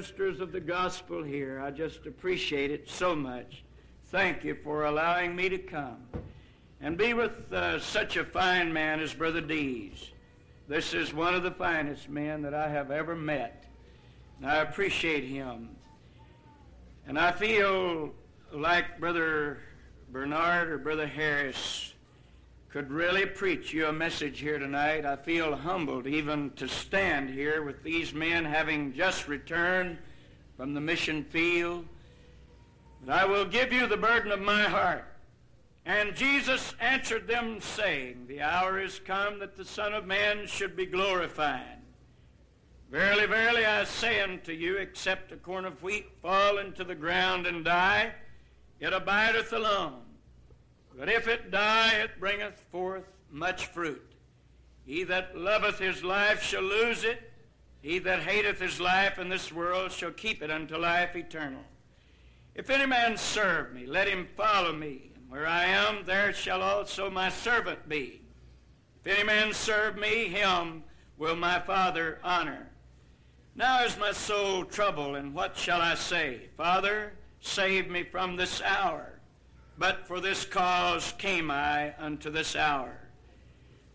[0.00, 1.60] ministers of the gospel here.
[1.60, 3.64] I just appreciate it so much.
[4.12, 6.06] Thank you for allowing me to come
[6.80, 10.12] and be with uh, such a fine man as Brother Dees.
[10.68, 13.64] This is one of the finest men that I have ever met.
[14.36, 15.70] And I appreciate him.
[17.08, 18.14] And I feel
[18.52, 19.58] like Brother
[20.12, 21.92] Bernard or Brother Harris
[22.70, 25.06] could really preach you a message here tonight.
[25.06, 29.96] I feel humbled even to stand here with these men having just returned
[30.56, 31.86] from the mission field.
[33.04, 35.06] But I will give you the burden of my heart.
[35.86, 40.76] And Jesus answered them, saying, The hour is come that the Son of Man should
[40.76, 41.78] be glorified.
[42.90, 47.46] Verily, verily, I say unto you, except a corn of wheat fall into the ground
[47.46, 48.12] and die,
[48.78, 50.02] it abideth alone.
[50.98, 54.02] But if it die, it bringeth forth much fruit.
[54.84, 57.30] He that loveth his life shall lose it.
[57.80, 61.62] He that hateth his life in this world shall keep it unto life eternal.
[62.56, 65.12] If any man serve me, let him follow me.
[65.14, 68.20] And where I am, there shall also my servant be.
[69.04, 70.82] If any man serve me, him
[71.16, 72.70] will my Father honor.
[73.54, 76.48] Now is my soul troubled, and what shall I say?
[76.56, 79.17] Father, save me from this hour.
[79.78, 82.98] But for this cause came I unto this hour.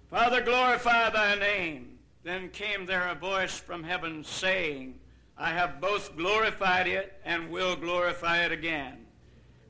[0.10, 2.00] Father, glorify thy name.
[2.24, 5.00] Then came there a voice from heaven saying,
[5.38, 9.06] I have both glorified it and will glorify it again.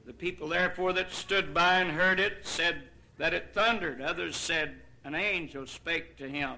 [0.05, 2.83] The people therefore that stood by and heard it said
[3.17, 4.02] that it thundered.
[4.02, 6.55] Others said, An angel spake to him.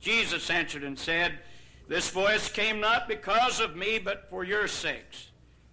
[0.00, 1.38] Jesus answered and said,
[1.86, 5.28] This voice came not because of me, but for your sakes.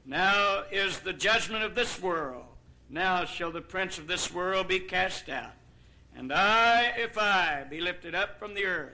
[0.05, 2.45] Now is the judgment of this world.
[2.89, 5.51] Now shall the prince of this world be cast out.
[6.15, 8.93] And I, if I be lifted up from the earth,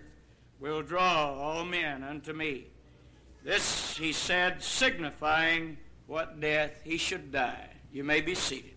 [0.59, 2.65] will draw all men unto me.
[3.43, 5.77] This he said, signifying
[6.07, 7.69] what death he should die.
[7.91, 8.71] You may be seated.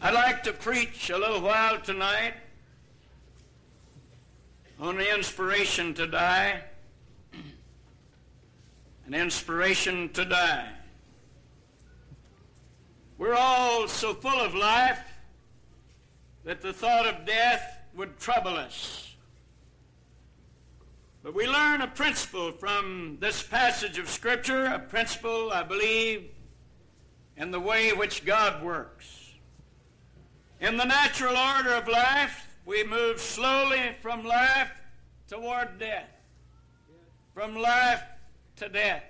[0.00, 2.34] I'd like to preach a little while tonight
[4.78, 6.62] on the inspiration to die.
[9.06, 10.68] An inspiration to die.
[13.18, 15.00] We're all so full of life
[16.44, 19.14] that the thought of death would trouble us.
[21.22, 26.30] But we learn a principle from this passage of Scripture, a principle, I believe,
[27.36, 29.32] in the way which God works.
[30.60, 34.72] In the natural order of life, we move slowly from life
[35.28, 36.10] toward death,
[37.32, 38.02] from life
[38.56, 39.04] to death.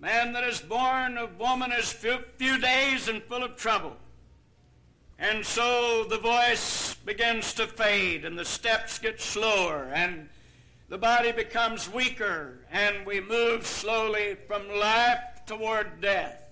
[0.00, 3.96] Man that is born of woman is few, few days and full of trouble.
[5.18, 10.28] And so the voice begins to fade and the steps get slower and
[10.88, 16.43] the body becomes weaker and we move slowly from life toward death.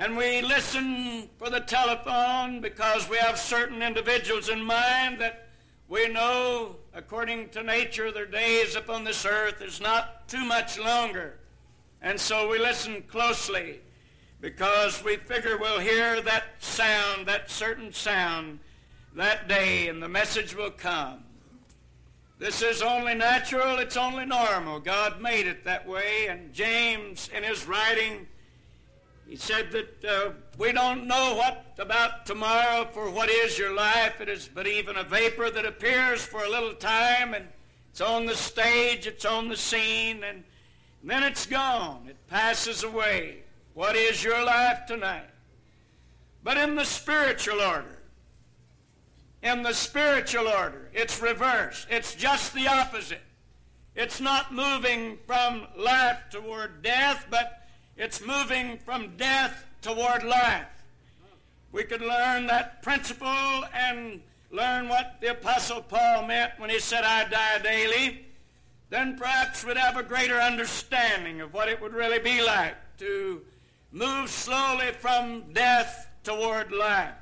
[0.00, 5.48] And we listen for the telephone because we have certain individuals in mind that
[5.90, 11.34] we know, according to nature, their days upon this earth is not too much longer.
[12.00, 13.80] And so we listen closely
[14.40, 18.58] because we figure we'll hear that sound, that certain sound,
[19.14, 21.24] that day, and the message will come.
[22.38, 24.80] This is only natural, it's only normal.
[24.80, 28.26] God made it that way, and James, in his writing,
[29.30, 34.20] he said that uh, we don't know what about tomorrow, for what is your life?
[34.20, 37.46] It is but even a vapor that appears for a little time, and
[37.92, 40.42] it's on the stage, it's on the scene, and
[41.04, 42.06] then it's gone.
[42.08, 43.44] It passes away.
[43.74, 45.30] What is your life tonight?
[46.42, 48.00] But in the spiritual order,
[49.44, 51.86] in the spiritual order, it's reversed.
[51.88, 53.22] It's just the opposite.
[53.94, 57.59] It's not moving from life toward death, but
[57.96, 60.66] it's moving from death toward life.
[61.72, 64.20] We could learn that principle and
[64.50, 68.26] learn what the Apostle Paul meant when he said, I die daily.
[68.88, 73.42] Then perhaps we'd have a greater understanding of what it would really be like to
[73.92, 77.14] move slowly from death toward life.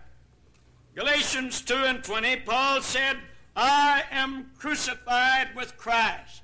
[0.95, 3.19] Galatians 2 and 20, Paul said,
[3.55, 6.43] I am crucified with Christ.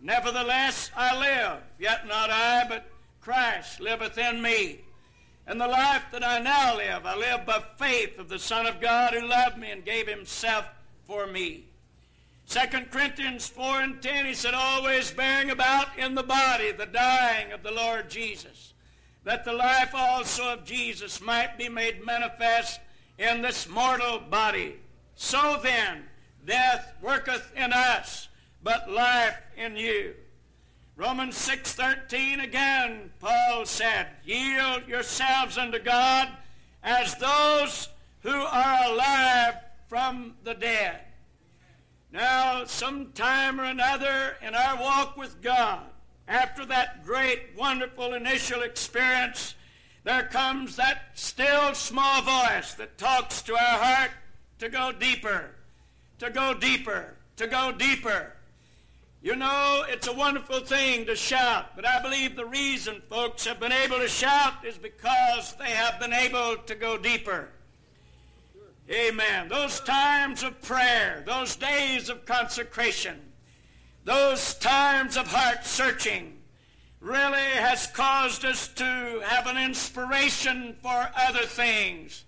[0.00, 2.90] Nevertheless, I live, yet not I, but
[3.20, 4.80] Christ liveth in me.
[5.46, 8.80] And the life that I now live, I live by faith of the Son of
[8.80, 10.64] God who loved me and gave himself
[11.06, 11.64] for me.
[12.48, 17.52] 2 Corinthians 4 and 10, he said, always bearing about in the body the dying
[17.52, 18.74] of the Lord Jesus.
[19.24, 22.80] that the life also of Jesus might be made manifest
[23.18, 24.76] in this mortal body.
[25.14, 26.04] So then,
[26.46, 28.28] death worketh in us,
[28.62, 30.14] but life in you.
[31.00, 36.28] Romans 6:13 again Paul said, "Yield yourselves unto God
[36.82, 37.88] as those
[38.20, 39.54] who are alive
[39.88, 41.00] from the dead."
[42.12, 45.90] Now, sometime or another in our walk with God,
[46.28, 49.54] after that great, wonderful initial experience,
[50.04, 54.10] there comes that still small voice that talks to our heart
[54.58, 55.54] to go deeper,
[56.18, 58.36] to go deeper, to go deeper.
[59.22, 63.60] You know, it's a wonderful thing to shout, but I believe the reason folks have
[63.60, 67.50] been able to shout is because they have been able to go deeper.
[68.90, 69.48] Amen.
[69.48, 73.20] Those times of prayer, those days of consecration,
[74.04, 76.38] those times of heart searching
[76.98, 82.24] really has caused us to have an inspiration for other things.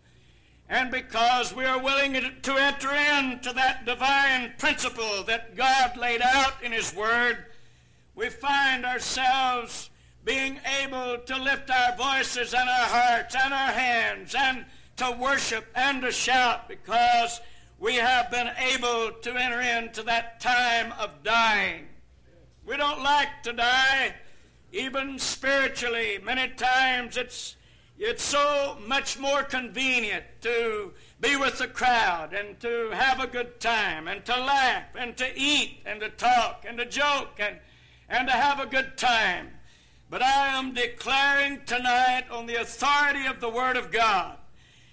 [0.72, 6.62] And because we are willing to enter into that divine principle that God laid out
[6.62, 7.44] in His Word,
[8.14, 9.90] we find ourselves
[10.24, 14.64] being able to lift our voices and our hearts and our hands and
[14.96, 17.42] to worship and to shout because
[17.78, 21.84] we have been able to enter into that time of dying.
[22.64, 24.14] We don't like to die,
[24.72, 26.18] even spiritually.
[26.24, 27.56] Many times it's,
[28.04, 33.60] it's so much more convenient to be with the crowd and to have a good
[33.60, 37.58] time and to laugh and to eat and to talk and to joke and,
[38.08, 39.50] and to have a good time.
[40.10, 44.36] But I am declaring tonight on the authority of the Word of God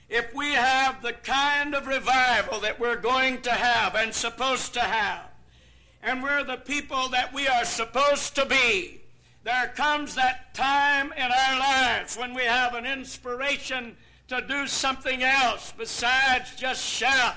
[0.08, 4.82] if we have the kind of revival that we're going to have and supposed to
[4.82, 5.26] have,
[6.04, 8.99] and we're the people that we are supposed to be,
[9.50, 13.98] there comes that time in our lives when we have an inspiration
[14.28, 17.36] to do something else besides just shout.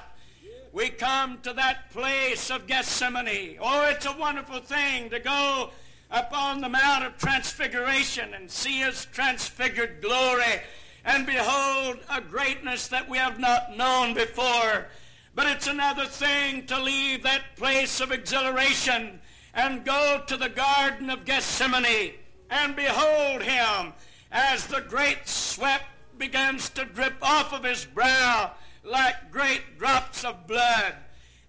[0.75, 3.56] We come to that place of Gethsemane.
[3.59, 5.70] Oh, it's a wonderful thing to go
[6.11, 10.61] up on the Mount of Transfiguration and see His transfigured glory
[11.06, 14.88] and behold a greatness that we have not known before.
[15.35, 19.19] But it's another thing to leave that place of exhilaration
[19.55, 22.15] and go to the Garden of Gethsemane
[22.51, 23.93] and behold him
[24.31, 25.83] as the great sweat
[26.19, 28.53] begins to drip off of his brow
[28.85, 30.95] like great drops of blood.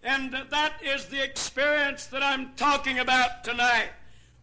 [0.04, 3.90] And that is the experience that I'm talking about tonight.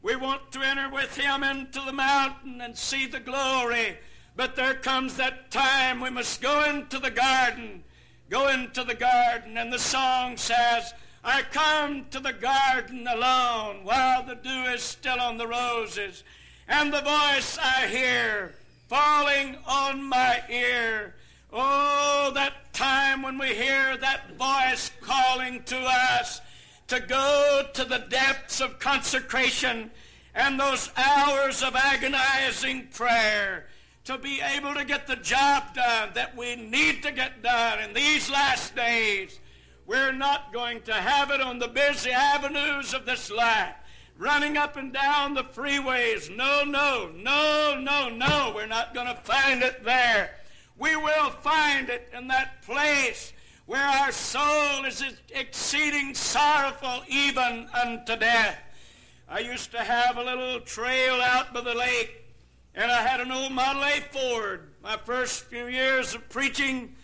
[0.02, 3.98] We want to enter with him into the mountain and see the glory
[4.40, 7.84] but there comes that time we must go into the garden.
[8.30, 9.58] Go into the garden.
[9.58, 15.20] And the song says, I come to the garden alone while the dew is still
[15.20, 16.24] on the roses.
[16.66, 18.54] And the voice I hear
[18.88, 21.14] falling on my ear.
[21.52, 26.40] Oh, that time when we hear that voice calling to us
[26.88, 29.90] to go to the depths of consecration
[30.34, 33.66] and those hours of agonizing prayer
[34.04, 37.92] to be able to get the job done that we need to get done in
[37.92, 39.38] these last days.
[39.90, 43.74] We're not going to have it on the busy avenues of this life,
[44.16, 46.30] running up and down the freeways.
[46.30, 48.52] No, no, no, no, no.
[48.54, 50.30] We're not going to find it there.
[50.78, 53.32] We will find it in that place
[53.66, 58.60] where our soul is exceeding sorrowful even unto death.
[59.28, 62.26] I used to have a little trail out by the lake
[62.76, 66.94] and I had an old Model A Ford my first few years of preaching.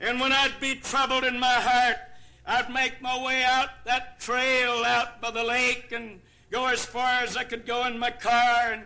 [0.00, 1.98] And when I'd be troubled in my heart,
[2.46, 6.20] I'd make my way out that trail out by the lake and
[6.50, 8.72] go as far as I could go in my car.
[8.72, 8.82] And,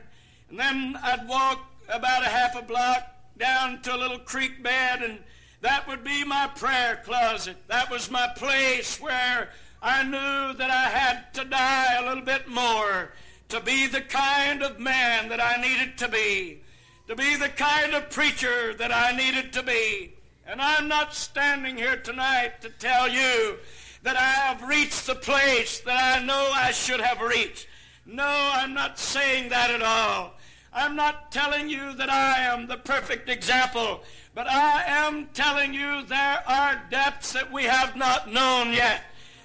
[0.50, 3.02] and then I'd walk about a half a block
[3.38, 5.18] down to a little creek bed, and
[5.60, 7.56] that would be my prayer closet.
[7.68, 9.50] That was my place where
[9.82, 13.12] I knew that I had to die a little bit more
[13.48, 16.62] to be the kind of man that I needed to be,
[17.08, 20.15] to be the kind of preacher that I needed to be.
[20.48, 23.56] And I'm not standing here tonight to tell you
[24.04, 27.66] that I have reached the place that I know I should have reached.
[28.06, 30.34] No, I'm not saying that at all.
[30.72, 34.04] I'm not telling you that I am the perfect example,
[34.36, 39.02] but I am telling you there are depths that we have not known yet.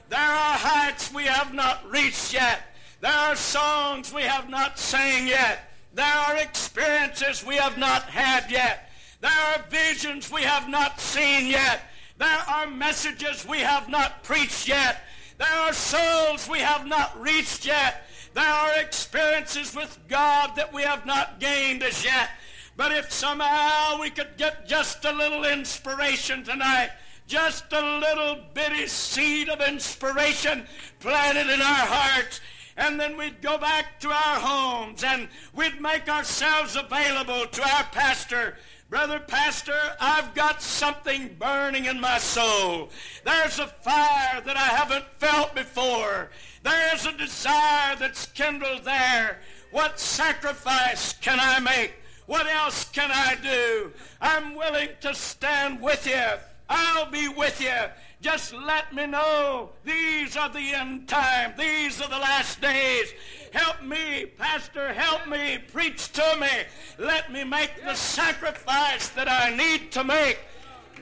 [0.10, 2.76] There are heights we have not reached yet.
[3.00, 5.72] There are songs we have not sang yet.
[5.96, 8.91] There are experiences we have not had yet.
[9.22, 11.84] There are visions we have not seen yet.
[12.18, 15.04] There are messages we have not preached yet.
[15.38, 18.08] There are souls we have not reached yet.
[18.34, 22.30] There are experiences with God that we have not gained as yet.
[22.78, 26.92] But if somehow we could get just a little inspiration tonight,
[27.28, 30.66] just a little bitty seed of inspiration
[31.00, 32.42] planted in our hearts,
[32.78, 37.84] and then we'd go back to our homes and we'd make ourselves available to our
[37.86, 38.58] pastor.
[38.92, 42.90] Brother Pastor, I've got something burning in my soul.
[43.24, 46.30] There's a fire that I haven't felt before.
[46.62, 49.40] There's a desire that's kindled there.
[49.72, 51.94] What sacrifice can I make?
[52.26, 53.94] What else can I do?
[54.20, 56.26] I'm willing to stand with you.
[56.68, 57.88] I'll be with you.
[58.22, 61.54] Just let me know these are the end time.
[61.58, 63.12] These are the last days.
[63.52, 66.48] Help me, Pastor, help me, preach to me.
[67.00, 70.38] Let me make the sacrifice that I need to make.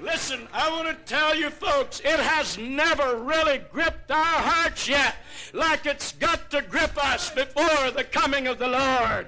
[0.02, 5.16] Listen, I want to tell you folks, it has never really gripped our hearts yet
[5.52, 9.28] like it's got to grip us before the coming of the Lord.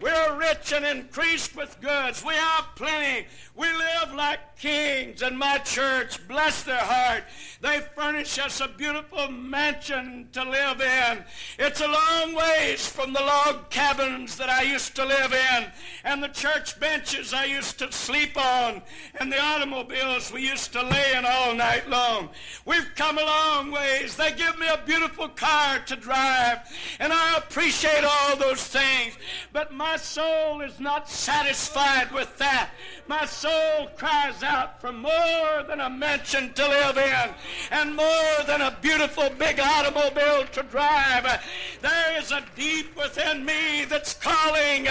[0.00, 2.24] We're rich and increased with goods.
[2.24, 3.26] We have plenty.
[3.54, 5.22] We live like kings.
[5.22, 7.24] And my church, bless their heart,
[7.60, 11.24] they furnish us a beautiful mansion to live in.
[11.58, 15.66] It's a long ways from the log cabins that I used to live in,
[16.04, 18.82] and the church benches I used to sleep on,
[19.20, 22.28] and the automobiles we used to lay in all night long.
[22.64, 24.16] We've come a long ways.
[24.16, 26.58] They give me a beautiful car to drive,
[26.98, 29.16] and I appreciate all those things.
[29.52, 32.70] But my soul is not satisfied with that.
[33.06, 37.30] My soul cries out for more than a mansion to live in
[37.70, 41.40] and more than a beautiful big automobile to drive.
[41.80, 44.88] There is a deep within me that's calling.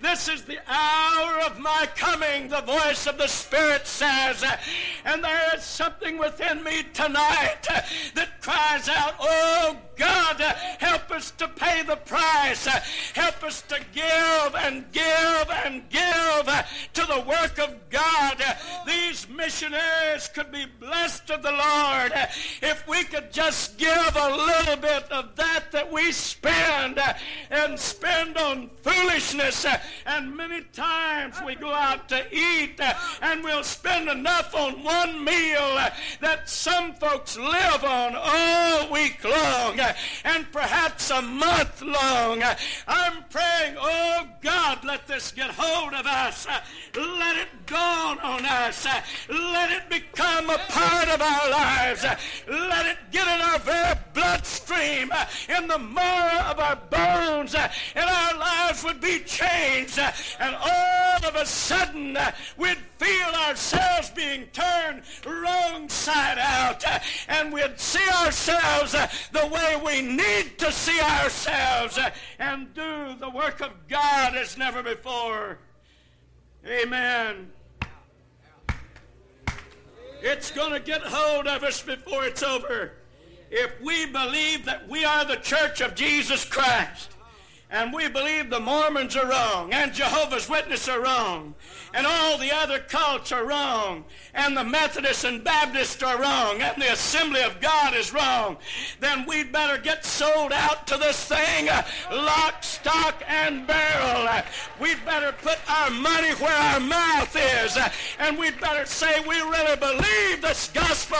[0.00, 4.44] This is the hour of my coming, the voice of the Spirit says.
[5.04, 7.62] And there is something within me tonight
[8.14, 10.40] that cries out, Oh God,
[10.78, 12.66] help us to pay the price.
[13.14, 16.64] Help us to give and give and give
[16.94, 18.42] to the work of God.
[18.86, 22.12] These missionaries could be blessed of the Lord
[22.62, 27.00] if we could just give a little bit of that that we spend
[27.50, 29.66] and spend on foolishness.
[30.06, 32.80] And many times we go out to eat
[33.22, 35.78] and we'll spend enough on one meal
[36.20, 39.78] that some folks live on all week long
[40.24, 42.42] and perhaps a month long.
[42.86, 46.46] I'm praying, oh God, let this get hold of us.
[46.94, 48.86] Let it dawn on us.
[49.28, 52.04] Let it become a part of our lives.
[52.48, 55.10] Let it get in our very bloodstream,
[55.48, 59.98] in the marrow of our bones, Uh, and our lives would be changed.
[59.98, 66.82] Uh, and all of a sudden, uh, we'd feel ourselves being turned wrong side out,
[67.28, 68.92] and we'd see ourselves
[69.32, 71.98] the way we need to see ourselves
[72.38, 75.58] and do the work of God as never before.
[76.66, 77.52] Amen.
[80.22, 82.92] It's going to get hold of us before it's over.
[83.50, 87.15] If we believe that we are the church of Jesus Christ,
[87.70, 91.54] and we believe the Mormons are wrong, and Jehovah's Witnesses are wrong,
[91.94, 94.04] and all the other cults are wrong,
[94.34, 98.56] and the Methodists and Baptists are wrong, and the Assembly of God is wrong,
[99.00, 101.66] then we'd better get sold out to this thing,
[102.12, 104.44] lock, stock, and barrel.
[104.80, 107.78] We'd better put our money where our mouth is,
[108.20, 111.18] and we'd better say we really believe this gospel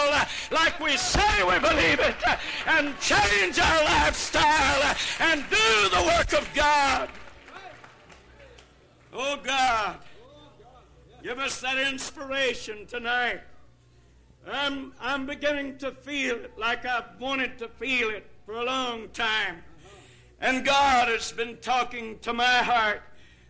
[0.52, 2.16] like we say we believe it,
[2.66, 5.44] and change our lifestyle and
[6.32, 7.08] of God.
[9.12, 9.98] Oh God,
[11.22, 13.40] give us that inspiration tonight.
[14.50, 19.08] I'm, I'm beginning to feel it like I've wanted to feel it for a long
[19.10, 19.62] time.
[20.40, 23.02] And God has been talking to my heart.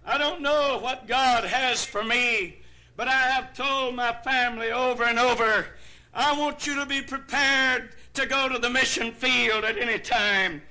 [0.05, 2.61] I don't know what God has for me,
[2.97, 5.67] but I have told my family over and over
[6.15, 10.63] I want you to be prepared to go to the mission field at any time.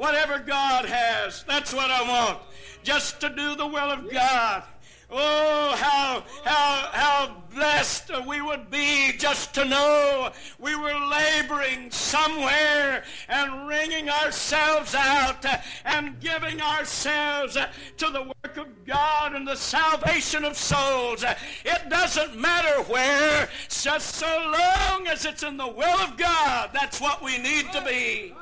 [0.00, 2.38] Whatever God has, that's what I want.
[2.82, 4.62] Just to do the will of God.
[5.10, 13.04] Oh, how, how, how blessed we would be just to know we were laboring somewhere
[13.28, 15.44] and wringing ourselves out
[15.84, 17.58] and giving ourselves
[17.98, 21.26] to the work of God and the salvation of souls.
[21.66, 26.70] It doesn't matter where, just so long as it's in the will of God.
[26.72, 28.34] That's what we need to be.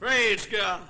[0.00, 0.80] Praise God.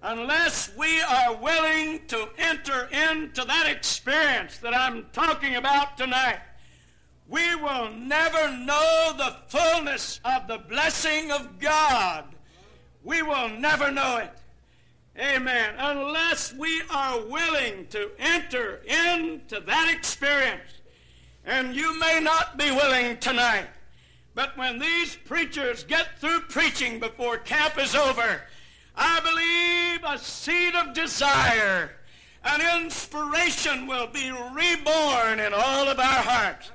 [0.00, 6.38] Unless we are willing to enter into that experience that I'm talking about tonight,
[7.28, 12.26] we will never know the fullness of the blessing of God.
[13.02, 14.30] We will never know it.
[15.18, 15.74] Amen.
[15.76, 20.82] Unless we are willing to enter into that experience.
[21.44, 23.66] And you may not be willing tonight.
[24.36, 28.42] But when these preachers get through preaching before camp is over,
[28.94, 31.92] I believe a seed of desire,
[32.44, 36.70] an inspiration will be reborn in all of our hearts.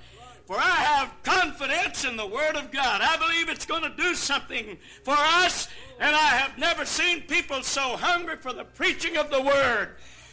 [0.47, 3.01] For I have confidence in the Word of God.
[3.03, 5.67] I believe it's going to do something for us,
[5.99, 9.89] and I have never seen people so hungry for the preaching of the Word.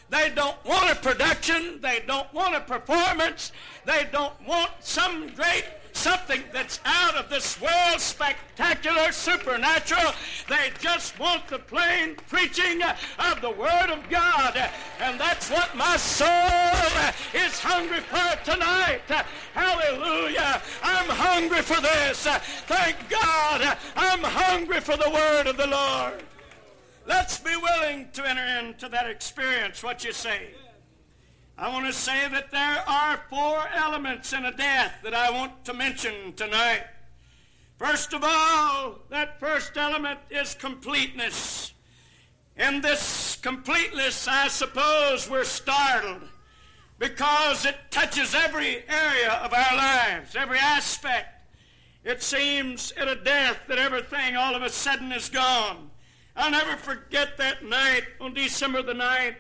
[0.08, 1.80] They don't want a production.
[1.82, 3.52] They don't want a performance.
[3.84, 5.66] They don't want some great
[5.98, 10.12] something that's out of this world, spectacular, supernatural.
[10.48, 12.80] They just want the plain preaching
[13.18, 14.56] of the Word of God.
[15.00, 16.28] And that's what my soul
[17.34, 19.00] is hungry for tonight.
[19.54, 20.62] Hallelujah.
[20.82, 22.26] I'm hungry for this.
[22.66, 23.76] Thank God.
[23.96, 26.22] I'm hungry for the Word of the Lord.
[27.06, 29.82] Let's be willing to enter into that experience.
[29.82, 30.50] What you say?
[31.60, 35.64] I want to say that there are four elements in a death that I want
[35.64, 36.84] to mention tonight.
[37.78, 41.72] First of all, that first element is completeness.
[42.56, 46.22] In this completeness, I suppose we're startled
[47.00, 51.50] because it touches every area of our lives, every aspect.
[52.04, 55.90] It seems at a death that everything all of a sudden is gone.
[56.36, 59.34] I'll never forget that night on December the 9th,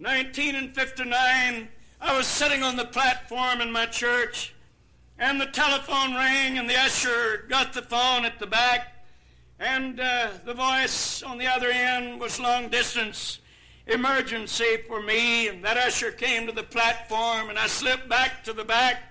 [0.00, 1.68] 19 and 59,
[2.00, 4.54] I was sitting on the platform in my church,
[5.18, 9.04] and the telephone rang, and the usher got the phone at the back,
[9.58, 13.40] and uh, the voice on the other end was long distance
[13.88, 15.48] emergency for me.
[15.48, 19.02] And that usher came to the platform, and I slipped back to the back,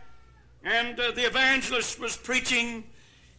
[0.64, 2.86] and uh, the evangelist was preaching.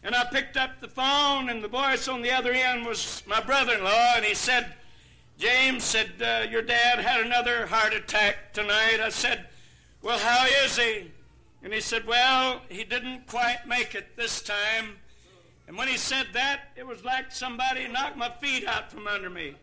[0.03, 3.41] And I picked up the phone, and the voice on the other end was my
[3.41, 4.75] brother in law, and he said,
[5.39, 8.99] James said, uh, Your dad had another heart attack tonight.
[9.01, 9.45] I said,
[10.01, 11.09] Well, how is he?
[11.63, 14.97] And he said, Well, he didn't quite make it this time.
[15.65, 19.29] And when he said that, it was like somebody knocked my feet out from under
[19.29, 19.55] me.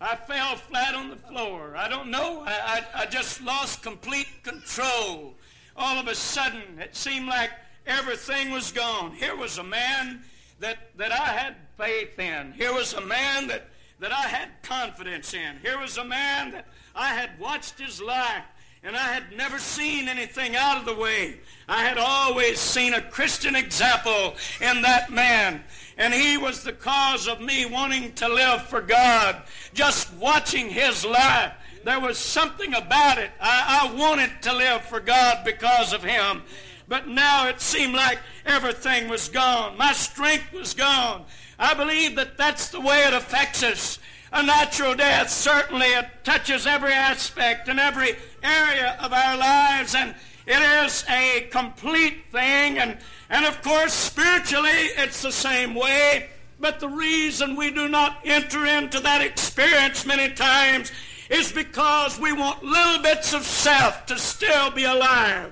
[0.00, 1.74] I fell flat on the floor.
[1.76, 2.44] I don't know.
[2.46, 5.34] I, I, I just lost complete control.
[5.76, 7.50] All of a sudden, it seemed like
[7.88, 9.12] everything was gone.
[9.12, 10.22] Here was a man
[10.60, 12.52] that, that I had faith in.
[12.52, 13.68] Here was a man that
[14.00, 15.56] that I had confidence in.
[15.62, 18.44] Here was a man that I had watched his life
[18.84, 21.40] and I had never seen anything out of the way.
[21.66, 25.64] I had always seen a Christian example in that man.
[25.96, 29.42] And he was the cause of me wanting to live for God.
[29.72, 31.52] Just watching his life,
[31.84, 33.30] there was something about it.
[33.40, 36.42] I, I wanted to live for God because of him.
[36.86, 39.78] But now it seemed like everything was gone.
[39.78, 41.24] My strength was gone.
[41.64, 43.98] I believe that that's the way it affects us.
[44.32, 50.14] A natural death, certainly, it touches every aspect and every area of our lives, and
[50.46, 52.78] it is a complete thing.
[52.78, 52.98] And,
[53.30, 56.28] and of course, spiritually, it's the same way.
[56.60, 60.92] But the reason we do not enter into that experience many times
[61.30, 65.50] is because we want little bits of self to still be alive.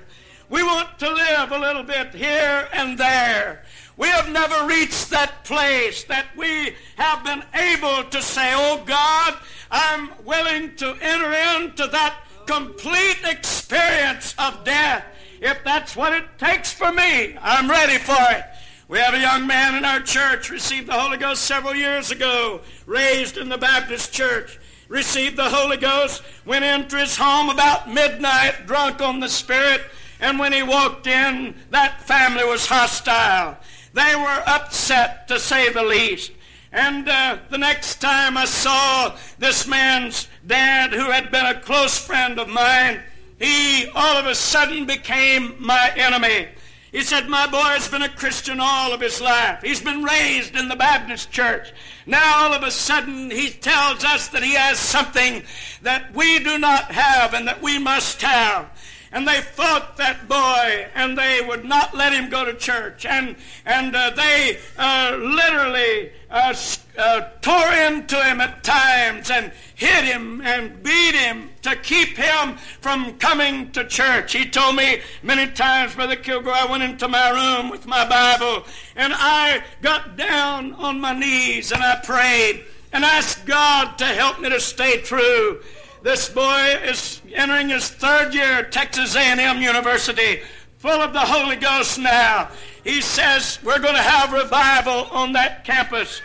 [0.50, 3.64] We want to live a little bit here and there.
[4.02, 9.38] We have never reached that place that we have been able to say, Oh God,
[9.70, 15.04] I'm willing to enter into that complete experience of death.
[15.40, 18.44] If that's what it takes for me, I'm ready for it.
[18.88, 22.60] We have a young man in our church, received the Holy Ghost several years ago,
[22.86, 28.66] raised in the Baptist church, received the Holy Ghost, went into his home about midnight,
[28.66, 29.82] drunk on the Spirit,
[30.18, 33.58] and when he walked in, that family was hostile.
[33.92, 36.32] They were upset, to say the least.
[36.72, 41.98] And uh, the next time I saw this man's dad, who had been a close
[41.98, 43.00] friend of mine,
[43.38, 46.48] he all of a sudden became my enemy.
[46.92, 49.62] He said, My boy has been a Christian all of his life.
[49.62, 51.72] He's been raised in the Baptist church.
[52.06, 55.42] Now, all of a sudden, he tells us that he has something
[55.82, 58.70] that we do not have and that we must have
[59.12, 63.36] and they fought that boy and they would not let him go to church and
[63.66, 66.54] and uh, they uh, literally uh,
[66.98, 72.56] uh, tore into him at times and hit him and beat him to keep him
[72.80, 74.32] from coming to church.
[74.32, 78.66] He told me many times, Brother Kilgore, I went into my room with my Bible
[78.96, 84.40] and I got down on my knees and I prayed and asked God to help
[84.40, 85.60] me to stay true.
[86.02, 90.40] This boy is entering his third year at Texas A&M University,
[90.78, 92.50] full of the Holy Ghost now.
[92.82, 96.20] He says we're going to have revival on that campus.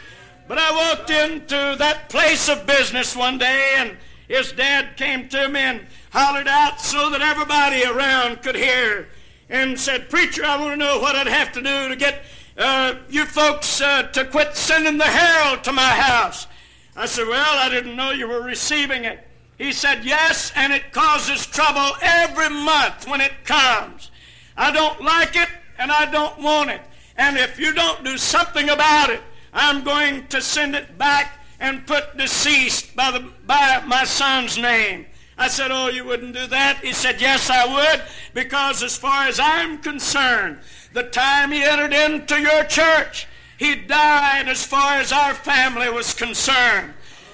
[0.47, 3.95] But I walked into that place of business one day, and
[4.27, 9.09] his dad came to me and hollered out so that everybody around could hear
[9.47, 12.23] and said, Preacher, I want to know what I'd have to do to get
[12.57, 16.47] uh, you folks uh, to quit sending the Herald to my house.
[16.95, 19.26] I said, Well, I didn't know you were receiving it.
[19.57, 24.11] He said, Yes, and it causes trouble every month when it comes.
[24.55, 26.81] I don't like it, and I don't want it.
[27.17, 29.21] And if you don't do something about it,
[29.53, 35.07] I'm going to send it back and put deceased by, the, by my son's name.
[35.37, 36.79] I said, Oh, you wouldn't do that?
[36.83, 40.59] He said, Yes, I would, because as far as I'm concerned,
[40.93, 46.13] the time he entered into your church, he died as far as our family was
[46.13, 46.93] concerned.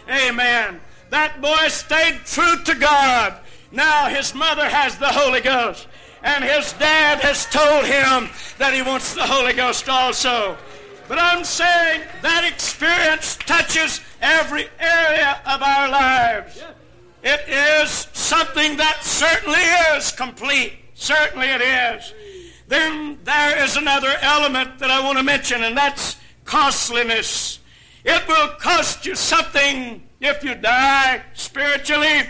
[0.09, 0.79] Amen.
[1.13, 3.35] That boy stayed true to God.
[3.71, 5.87] Now his mother has the Holy Ghost,
[6.23, 10.57] and his dad has told him that he wants the Holy Ghost also.
[11.07, 16.63] But I'm saying that experience touches every area of our lives.
[17.21, 19.61] It is something that certainly
[19.95, 20.73] is complete.
[20.95, 22.11] Certainly it is.
[22.67, 27.59] Then there is another element that I want to mention, and that's costliness.
[28.03, 32.23] It will cost you something if you die spiritually.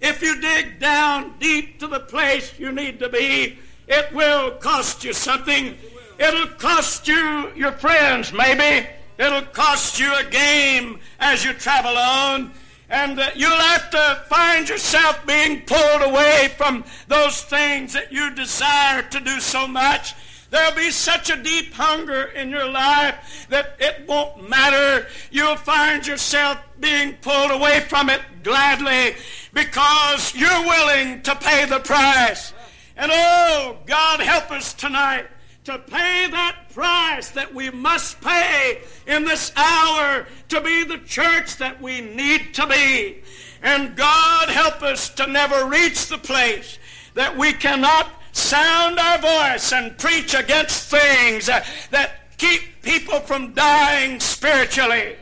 [0.00, 5.04] If you dig down deep to the place you need to be, it will cost
[5.04, 5.76] you something.
[6.18, 8.86] It'll cost you your friends, maybe.
[9.18, 12.52] It'll cost you a game as you travel on
[12.92, 18.34] and uh, you'll have to find yourself being pulled away from those things that you
[18.34, 20.14] desire to do so much.
[20.52, 25.08] There'll be such a deep hunger in your life that it won't matter.
[25.30, 29.16] You'll find yourself being pulled away from it gladly
[29.54, 32.52] because you're willing to pay the price.
[32.98, 35.26] And oh, God help us tonight
[35.64, 41.56] to pay that price that we must pay in this hour to be the church
[41.56, 43.22] that we need to be.
[43.62, 46.78] And God help us to never reach the place
[47.14, 54.18] that we cannot sound our voice and preach against things that keep people from dying
[54.18, 55.16] spiritually.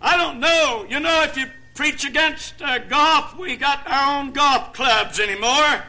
[0.00, 0.84] I don't know.
[0.88, 5.82] You know, if you preach against uh, golf, we got our own golf clubs anymore.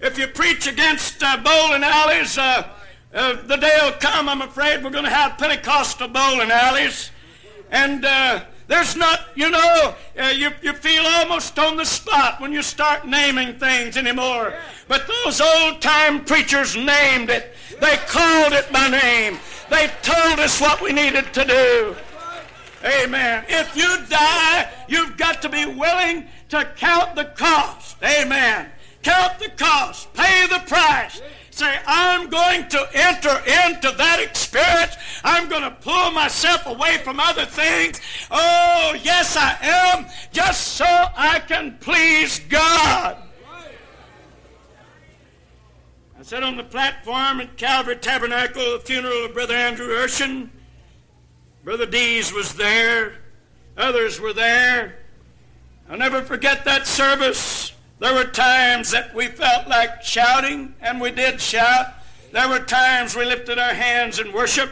[0.00, 2.68] If you preach against uh, bowling alleys, uh,
[3.14, 7.10] uh, the day will come, I'm afraid, we're going to have Pentecostal bowling alleys.
[7.70, 12.52] And uh, there's not, you know, uh, you, you feel almost on the spot when
[12.52, 14.54] you start naming things anymore.
[14.86, 19.38] But those old time preachers named it, they called it by name,
[19.70, 21.96] they told us what we needed to do.
[22.84, 23.44] Amen.
[23.48, 27.96] If you die, you've got to be willing to count the cost.
[28.02, 28.70] Amen.
[29.02, 30.12] Count the cost.
[30.14, 31.20] Pay the price.
[31.50, 34.96] Say, I'm going to enter into that experience.
[35.24, 38.00] I'm going to pull myself away from other things.
[38.40, 43.16] Oh, yes, I am, just so I can please God.
[46.16, 50.50] I sat on the platform at Calvary Tabernacle, the funeral of Brother Andrew Urshan.
[51.64, 53.14] Brother Dees was there.
[53.76, 54.98] Others were there.
[55.90, 57.72] I'll never forget that service.
[57.98, 61.86] There were times that we felt like shouting, and we did shout.
[62.32, 64.70] There were times we lifted our hands in worship,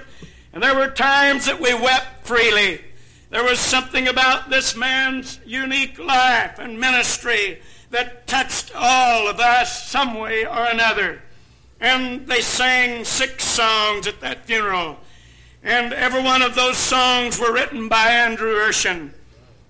[0.52, 2.80] and there were times that we wept freely.
[3.30, 7.60] There was something about this man's unique life and ministry
[7.90, 11.22] that touched all of us some way or another.
[11.80, 14.98] And they sang six songs at that funeral.
[15.62, 19.10] And every one of those songs were written by Andrew Urshan.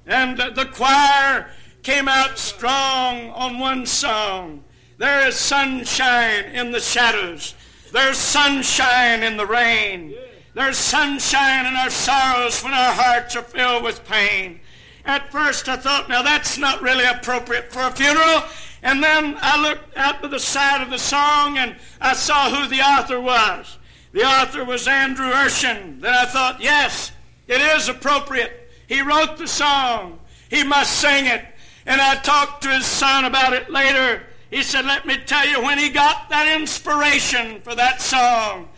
[0.06, 1.50] And the choir
[1.82, 4.62] came out strong on one song.
[4.98, 7.54] There is sunshine in the shadows.
[7.92, 10.14] There's sunshine in the rain.
[10.56, 14.60] There's sunshine in our sorrows when our hearts are filled with pain.
[15.04, 18.42] At first I thought, now that's not really appropriate for a funeral.
[18.82, 22.70] And then I looked out to the side of the song and I saw who
[22.70, 23.76] the author was.
[24.12, 26.00] The author was Andrew Urshan.
[26.00, 27.12] Then I thought, yes,
[27.48, 28.70] it is appropriate.
[28.86, 30.18] He wrote the song.
[30.48, 31.44] He must sing it.
[31.84, 34.22] And I talked to his son about it later.
[34.50, 38.70] He said, Let me tell you, when he got that inspiration for that song,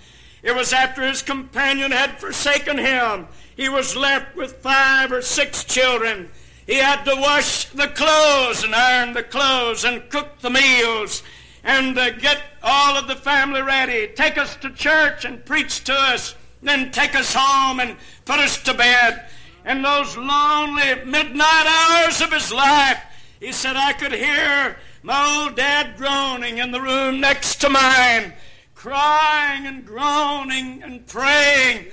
[0.43, 3.27] it was after his companion had forsaken him.
[3.57, 6.31] He was left with five or six children.
[6.67, 11.23] He had to wash the clothes and iron the clothes and cook the meals
[11.65, 15.93] and uh, get all of the family ready, take us to church and preach to
[15.93, 19.29] us, then take us home and put us to bed
[19.69, 22.99] in those lonely midnight hours of his life,
[23.39, 28.33] he said, I could hear my old dad groaning in the room next to mine,
[28.79, 31.85] crying and groaning and praying.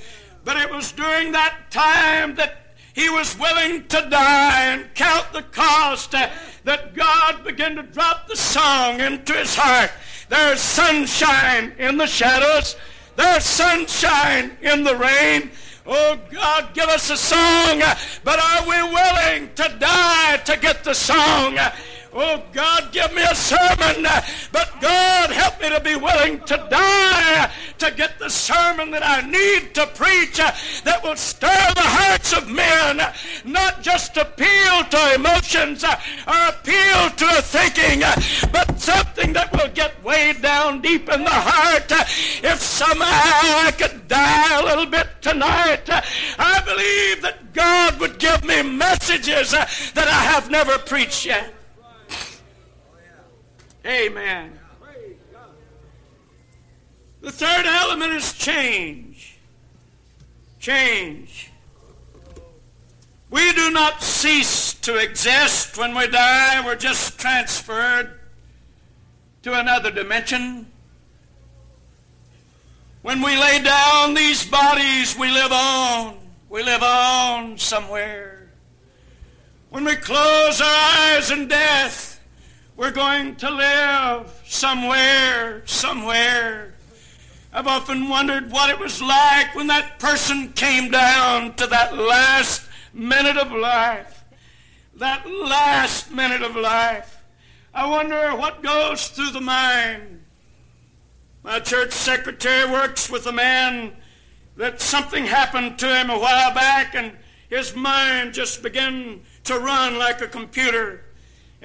[0.44, 5.42] But it was during that time that he was willing to die and count the
[5.42, 6.30] cost uh,
[6.64, 9.90] that God began to drop the song into his heart.
[10.30, 12.76] There's sunshine in the shadows.
[13.16, 15.50] There's sunshine in the rain.
[15.88, 17.82] Oh God, give us a song,
[18.24, 21.58] but are we willing to die to get the song?
[22.18, 24.08] Oh, God, give me a sermon,
[24.54, 29.20] but God, help me to be willing to die to get the sermon that I
[29.30, 33.02] need to preach that will stir the hearts of men,
[33.44, 38.00] not just appeal to emotions or appeal to thinking,
[38.50, 41.92] but something that will get way down deep in the heart.
[41.92, 48.46] If somehow I could die a little bit tonight, I believe that God would give
[48.46, 51.55] me messages that I have never preached yet.
[53.86, 54.60] Amen.
[57.22, 59.38] The third element is change.
[60.60, 61.52] Change.
[63.30, 66.64] We do not cease to exist when we die.
[66.66, 68.20] We're just transferred
[69.44, 70.72] to another dimension.
[73.02, 76.18] When we lay down these bodies, we live on.
[76.50, 78.50] We live on somewhere.
[79.70, 82.15] When we close our eyes in death,
[82.78, 86.74] we're going to live somewhere, somewhere.
[87.54, 92.68] I've often wondered what it was like when that person came down to that last
[92.94, 94.26] minute of life.
[94.96, 97.24] That last minute of life.
[97.74, 100.24] I wonder what goes through the mind.
[101.44, 103.94] My church secretary works with a man
[104.58, 107.14] that something happened to him a while back and
[107.50, 111.05] his mind just began to run like a computer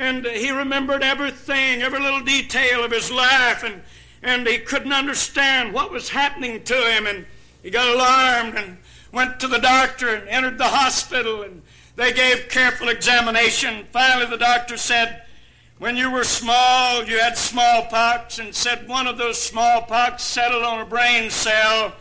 [0.00, 3.82] and he remembered everything, every little detail of his life, and,
[4.22, 7.06] and he couldn't understand what was happening to him.
[7.06, 7.26] And
[7.62, 8.78] he got alarmed and
[9.12, 11.60] went to the doctor and entered the hospital, and
[11.96, 13.84] they gave careful examination.
[13.92, 15.22] Finally, the doctor said,
[15.76, 20.80] when you were small, you had smallpox, and said one of those smallpox settled on
[20.80, 21.92] a brain cell,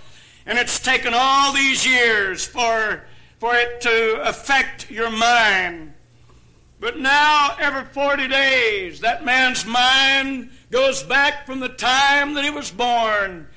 [0.46, 3.04] and it's taken all these years for,
[3.40, 5.96] for it to affect your mind.
[6.80, 12.50] But now, every 40 days, that man's mind goes back from the time that he
[12.50, 13.48] was born.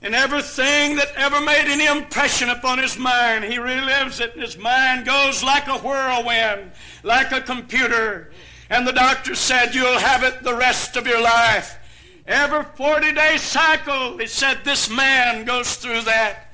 [0.00, 4.56] And everything that ever made any impression upon his mind, he relives it, and his
[4.56, 6.70] mind goes like a whirlwind,
[7.02, 8.30] like a computer.
[8.70, 11.78] And the doctor said, You'll have it the rest of your life.
[12.26, 16.47] Every 40 day cycle, he said, This man goes through that.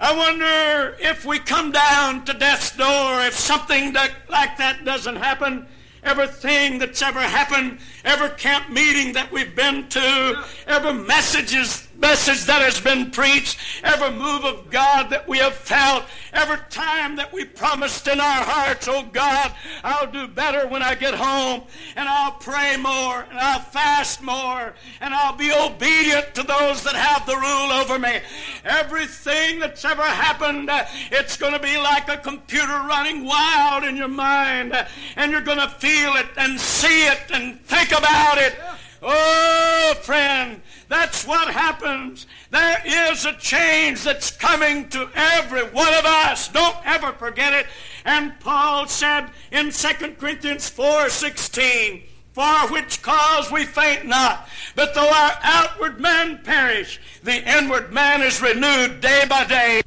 [0.00, 5.16] I wonder if we come down to death's door, if something that, like that doesn't
[5.16, 5.66] happen,
[6.04, 12.62] everything that's ever happened, every camp meeting that we've been to, every messages message that
[12.62, 17.44] has been preached, every move of God that we have felt, every time that we
[17.44, 21.62] promised in our hearts, oh God, I'll do better when I get home,
[21.96, 26.94] and I'll pray more, and I'll fast more, and I'll be obedient to those that
[26.94, 28.20] have the rule over me.
[28.64, 30.70] Everything that's ever happened,
[31.10, 34.72] it's going to be like a computer running wild in your mind,
[35.16, 38.54] and you're going to feel it and see it and think about it.
[39.00, 42.26] Oh, friend, that's what happens.
[42.50, 46.48] There is a change that's coming to every one of us.
[46.48, 47.66] Don't ever forget it.
[48.04, 54.48] And Paul said in 2 Corinthians 4:16, for which cause we faint not.
[54.74, 59.82] But though our outward man perish, the inward man is renewed day by day.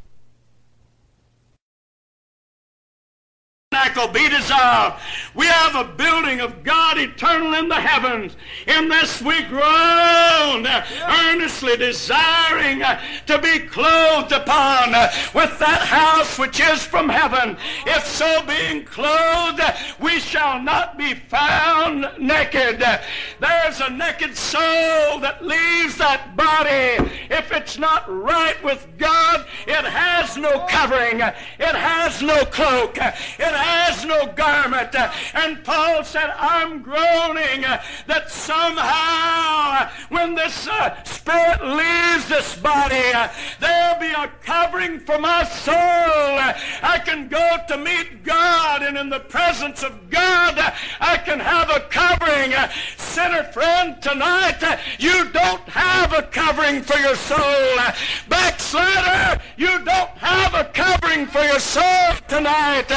[3.71, 5.01] Tabernacle be dissolved.
[5.33, 8.35] We have a building of God eternal in the heavens.
[8.67, 16.37] In this we groan, earnestly desiring uh, to be clothed upon uh, with that house
[16.37, 17.55] which is from heaven.
[17.85, 19.61] If so being clothed,
[20.01, 22.83] we shall not be found naked.
[23.39, 27.09] There's a naked soul that leaves that body.
[27.29, 31.21] If it's not right with God, it has no covering.
[31.21, 32.97] It has no cloak.
[32.97, 34.95] It has no garment.
[35.33, 37.61] And Paul said, I'm groaning
[38.07, 43.11] that somehow when this uh, spirit leaves this body,
[43.59, 45.75] there'll be a covering for my soul.
[45.75, 50.57] I can go to meet God, and in the presence of God,
[50.99, 52.53] I can have a covering.
[52.97, 57.75] Sinner friend, tonight, you don't have a covering for your soul.
[58.29, 62.91] Backslider, you don't have a covering for your soul tonight.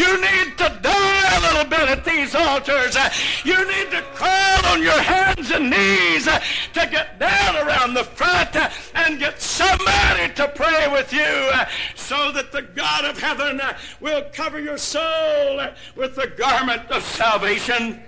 [0.00, 2.96] You need to die a little bit at these altars.
[3.44, 8.56] You need to crawl on your hands and knees to get down around the front
[8.94, 11.50] and get somebody to pray with you
[11.96, 13.60] so that the God of heaven
[14.00, 18.02] will cover your soul with the garment of salvation.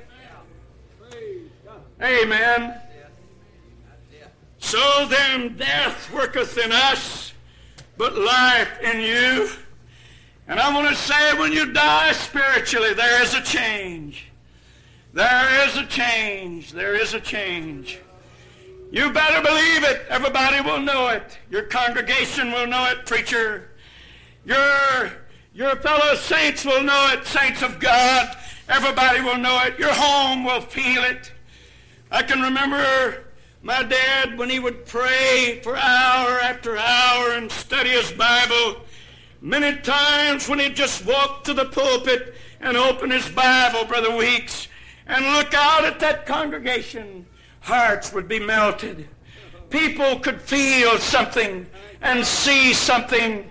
[2.01, 2.81] Amen.
[4.61, 7.35] So then death worketh in us,
[7.99, 9.51] but life in you.
[10.53, 14.27] And I want to say when you die spiritually, there is a change.
[15.15, 16.73] There is a change.
[16.73, 17.99] There is a change.
[18.91, 20.05] You better believe it.
[20.11, 21.39] Everybody will know it.
[21.49, 23.71] Your congregation will know it, preacher.
[24.45, 25.13] Your,
[25.55, 28.37] your fellow saints will know it, saints of God.
[28.69, 29.79] Everybody will know it.
[29.79, 31.33] Your home will feel it.
[32.11, 33.25] I can remember
[33.63, 38.83] my dad when he would pray for hour after hour and study his Bible.
[39.45, 44.69] Many times when he'd just walk to the pulpit and open his Bible, Brother Weeks,
[45.09, 47.27] and look out at that congregation,
[47.59, 49.09] hearts would be melted.
[49.69, 51.67] People could feel something
[52.03, 53.51] and see something.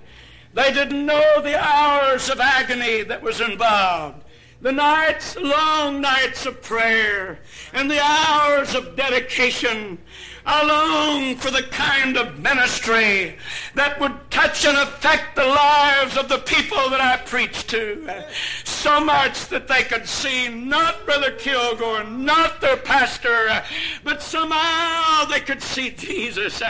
[0.54, 4.24] They didn't know the hours of agony that was involved
[4.62, 7.40] the nights, long nights of prayer,
[7.74, 9.98] and the hours of dedication
[10.46, 13.36] I long for the kind of ministry
[13.76, 18.26] that would touch and affect the lives of the people that I preach to.
[18.64, 23.64] So much that they could see not Brother Kilgore, not their pastor,
[24.04, 26.62] but somehow they could see Jesus.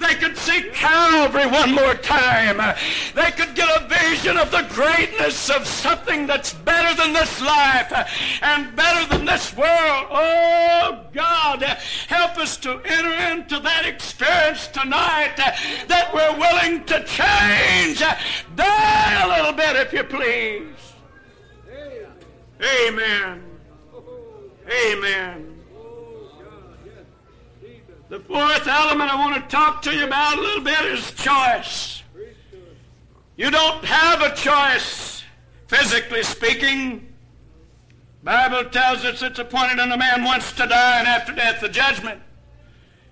[0.00, 2.58] They could see Calvary one more time.
[3.14, 7.92] They could get a vision of the greatness of something that's better than this life
[8.42, 10.06] and better than this world.
[10.10, 11.62] Oh, God,
[12.08, 15.52] help us to enter into that experience tonight uh,
[15.88, 18.00] that we're willing to change.
[18.56, 20.66] Die a little bit, if you please.
[22.62, 23.42] Amen.
[24.70, 25.46] Amen.
[28.08, 32.02] The fourth element I want to talk to you about a little bit is choice.
[33.36, 35.22] You don't have a choice,
[35.68, 37.06] physically speaking.
[38.22, 42.20] Bible tells us it's appointed unto man once to die, and after death the judgment.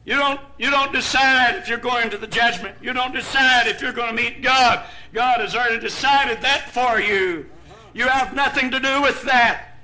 [0.08, 2.78] You don't, you don't decide if you're going to the judgment.
[2.80, 4.86] You don't decide if you're going to meet God.
[5.12, 7.44] God has already decided that for you.
[7.92, 9.82] You have nothing to do with that.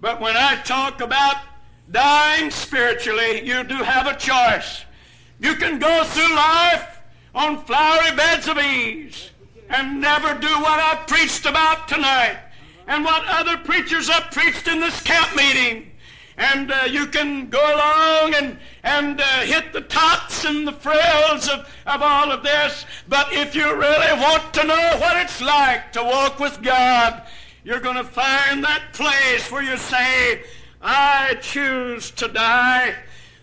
[0.00, 1.36] But when I talk about
[1.90, 4.86] dying spiritually, you do have a choice.
[5.38, 7.00] You can go through life
[7.34, 9.32] on flowery beds of ease
[9.68, 12.38] and never do what I preached about tonight
[12.86, 15.90] and what other preachers have preached in this camp meeting
[16.38, 21.48] and uh, you can go along and, and uh, hit the tops and the frills
[21.48, 22.86] of, of all of this.
[23.08, 27.22] But if you really want to know what it's like to walk with God,
[27.64, 30.44] you're going to find that place where you say,
[30.80, 32.94] I choose to die.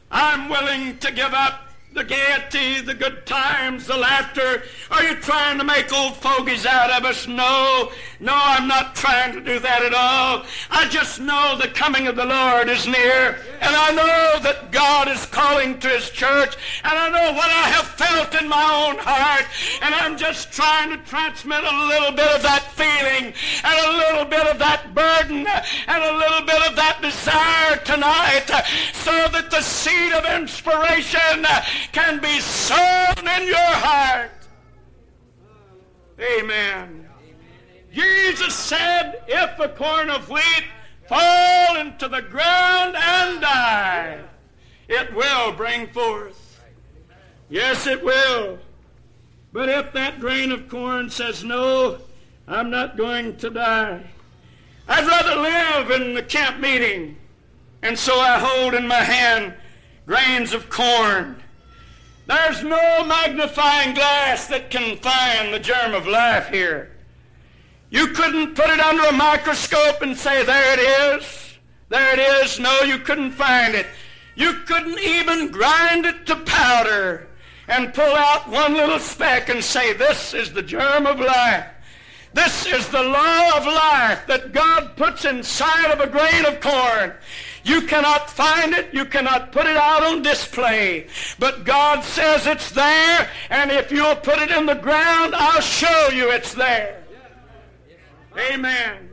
[0.09, 1.64] I'm willing to give up
[1.95, 4.63] the gaiety, the good times, the laughter?
[4.91, 7.25] Are you trying to make old fogies out of us?
[7.25, 10.45] No, no, I'm not trying to do that at all.
[10.69, 15.07] I just know the coming of the Lord is near, and I know that God
[15.07, 18.97] is calling to His church, and I know what I have felt in my own
[18.99, 19.45] heart,
[19.81, 24.25] and I'm just trying to transmit a little bit of that feeling, and a little
[24.25, 28.51] bit of that burden, and a little bit of that desire tonight,
[28.93, 31.45] so that the seed of inspiration
[31.91, 34.31] can be sown in your heart.
[36.19, 37.07] Amen.
[37.93, 40.65] Jesus said, if a corn of wheat
[41.07, 44.19] fall into the ground and die,
[44.87, 46.61] it will bring forth.
[47.49, 48.59] Yes, it will.
[49.53, 51.99] But if that grain of corn says, no,
[52.47, 54.05] I'm not going to die,
[54.87, 57.17] I'd rather live in the camp meeting.
[57.81, 59.53] And so I hold in my hand
[60.05, 61.41] grains of corn
[62.27, 66.91] there's no magnifying glass that can find the germ of life here.
[67.89, 71.57] You couldn't put it under a microscope and say, there it is.
[71.89, 72.59] There it is.
[72.59, 73.85] No, you couldn't find it.
[74.35, 77.27] You couldn't even grind it to powder
[77.67, 81.65] and pull out one little speck and say, this is the germ of life.
[82.33, 87.13] This is the law of life that God puts inside of a grain of corn.
[87.65, 88.93] You cannot find it.
[88.93, 91.07] You cannot put it out on display.
[91.39, 96.09] But God says it's there, and if you'll put it in the ground, I'll show
[96.09, 97.03] you it's there.
[98.51, 99.09] Amen.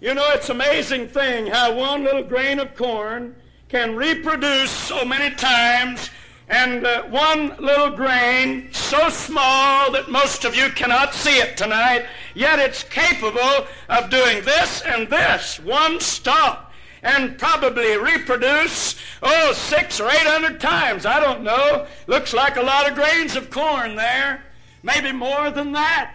[0.00, 3.34] You know, it's amazing thing how one little grain of corn
[3.70, 6.10] can reproduce so many times
[6.48, 12.06] and uh, one little grain, so small that most of you cannot see it tonight,
[12.34, 16.65] yet it's capable of doing this and this, one stalk,
[17.06, 21.06] and probably reproduce, oh, six or eight hundred times.
[21.06, 21.86] I don't know.
[22.08, 24.42] Looks like a lot of grains of corn there,
[24.82, 26.14] maybe more than that.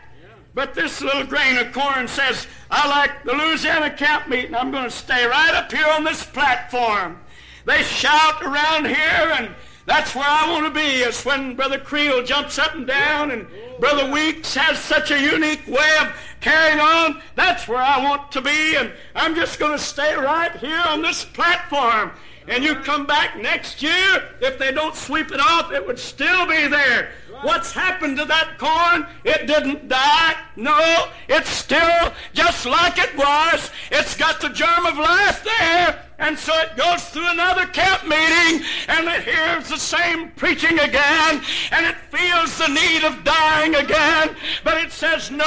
[0.53, 4.53] But this little grain of corn says, I like the Louisiana camp meeting.
[4.53, 7.21] I'm going to stay right up here on this platform.
[7.65, 9.55] They shout around here and
[9.86, 13.47] that's where I want to be, is when Brother Creel jumps up and down and
[13.79, 17.21] Brother Weeks has such a unique way of carrying on.
[17.36, 21.01] That's where I want to be, and I'm just going to stay right here on
[21.01, 22.11] this platform.
[22.47, 26.47] And you come back next year, if they don't sweep it off, it would still
[26.47, 27.11] be there.
[27.43, 29.07] What's happened to that corn?
[29.23, 30.36] It didn't die.
[30.55, 33.71] No, it's still just like it was.
[33.91, 36.05] It's got the germ of life there.
[36.22, 41.41] And so it goes through another camp meeting and it hears the same preaching again
[41.72, 44.36] and it feels the need of dying again.
[44.63, 45.45] But it says, no,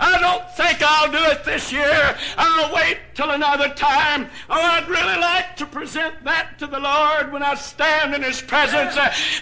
[0.00, 2.16] I don't think I'll do it this year.
[2.38, 4.28] I'll wait till another time.
[4.48, 8.40] Oh, I'd really like to present that to the Lord when I stand in His
[8.40, 8.94] presence.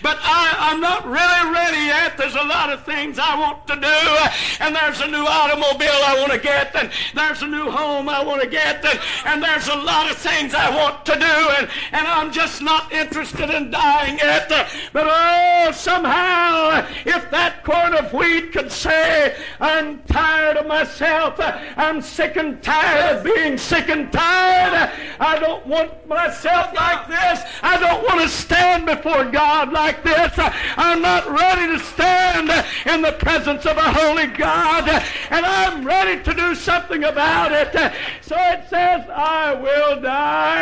[0.02, 2.16] But I, am not really ready yet.
[2.16, 4.64] There's a lot of things I want to do.
[4.64, 6.74] and there's a new automobile I want to get.
[6.74, 8.84] And there's a new home I want to get.
[8.84, 12.32] And, and there's a lot of things I I want to do, and, and I'm
[12.32, 14.48] just not interested in dying yet.
[14.94, 21.34] But oh, somehow, if that corn of wheat could say, I'm tired of myself,
[21.76, 24.90] I'm sick and tired of being sick and tired,
[25.20, 30.32] I don't want myself like this, I don't want to stand before God like this,
[30.78, 32.48] I'm not ready to stand
[32.86, 34.88] in the presence of a holy God,
[35.28, 37.74] and I'm ready to do something about it.
[38.22, 40.53] So it says, I will die die.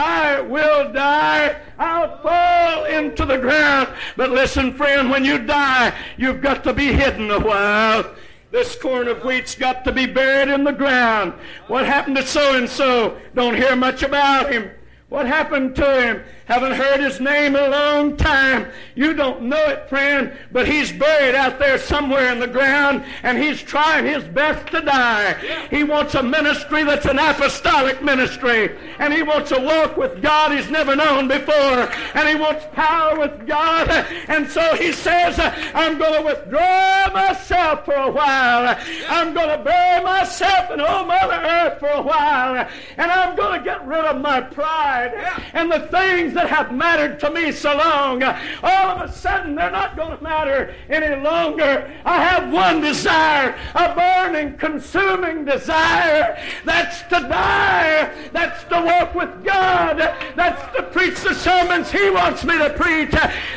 [0.00, 1.60] I will die.
[1.78, 3.88] I'll fall into the ground.
[4.16, 8.14] But listen, friend, when you die, you've got to be hidden a while.
[8.50, 11.34] This corn of wheat's got to be buried in the ground.
[11.68, 13.18] What happened to so and so?
[13.34, 14.70] Don't hear much about him.
[15.10, 16.22] What happened to him?
[16.50, 18.66] Haven't heard his name in a long time.
[18.96, 23.38] You don't know it, friend, but he's buried out there somewhere in the ground, and
[23.38, 25.34] he's trying his best to die.
[25.70, 30.50] He wants a ministry that's an apostolic ministry, and he wants a walk with God
[30.50, 33.88] he's never known before, and he wants power with God,
[34.26, 35.38] and so he says,
[35.72, 38.76] I'm going to withdraw myself for a while.
[39.08, 43.60] I'm going to bury myself in old Mother Earth for a while, and I'm going
[43.60, 45.14] to get rid of my pride
[45.52, 49.70] and the things that have mattered to me so long, all of a sudden they're
[49.70, 51.92] not going to matter any longer.
[52.04, 56.38] I have one desire, a burning, consuming desire.
[56.64, 58.10] That's to die.
[58.32, 59.98] That's to walk with God.
[60.34, 63.10] That's to preach the sermons He wants me to preach.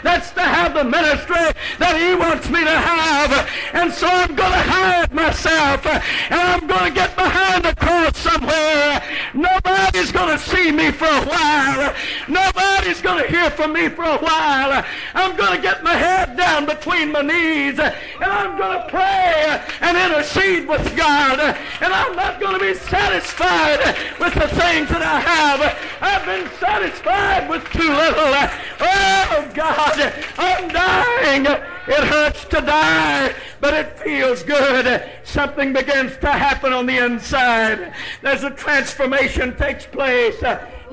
[0.04, 1.48] That's to have the ministry
[1.80, 3.50] that He wants me to have.
[3.74, 6.04] And so I'm going to hide myself and
[6.34, 9.02] I'm going to get behind the cross somewhere.
[9.34, 11.94] Nobody's going to see me for a while.
[12.28, 14.84] Nobody Nobody's going to hear from me for a while.
[15.14, 19.62] I'm going to get my head down between my knees and I'm going to pray
[19.80, 21.40] and intercede with God.
[21.40, 23.80] And I'm not going to be satisfied
[24.20, 25.62] with the things that I have.
[26.02, 28.34] I've been satisfied with too little.
[28.82, 31.46] Oh, God, I'm dying.
[31.46, 35.10] It hurts to die, but it feels good.
[35.24, 37.94] Something begins to happen on the inside.
[38.24, 40.42] There's a transformation takes place